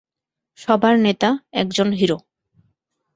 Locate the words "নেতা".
0.99-1.29